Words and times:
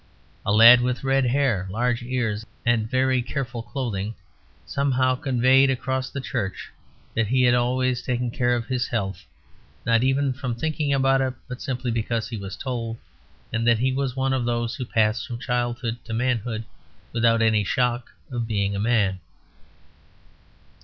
A 0.47 0.51
lad 0.51 0.81
with 0.81 1.03
red 1.03 1.25
hair, 1.27 1.67
large 1.69 2.01
ears, 2.01 2.43
and 2.65 2.89
very 2.89 3.21
careful 3.21 3.61
clothing, 3.61 4.15
somehow 4.65 5.13
conveyed 5.13 5.69
across 5.69 6.09
the 6.09 6.19
church 6.19 6.71
that 7.13 7.27
he 7.27 7.43
had 7.43 7.53
always 7.53 8.01
taken 8.01 8.31
care 8.31 8.55
of 8.55 8.65
his 8.65 8.87
health, 8.87 9.23
not 9.85 10.01
even 10.01 10.33
from 10.33 10.55
thinking 10.55 10.91
about 10.91 11.21
it, 11.21 11.35
but 11.47 11.61
simply 11.61 11.91
because 11.91 12.29
he 12.29 12.37
was 12.37 12.57
told, 12.57 12.97
and 13.53 13.67
that 13.67 13.77
he 13.77 13.91
was 13.93 14.15
one 14.15 14.33
of 14.33 14.43
those 14.43 14.75
who 14.75 14.85
pass 14.85 15.23
from 15.23 15.37
childhood 15.37 15.97
to 16.05 16.15
manhood 16.15 16.63
without 17.13 17.43
any 17.43 17.63
shock 17.63 18.09
of 18.31 18.47
being 18.47 18.75
a 18.75 18.79
man. 18.79 19.19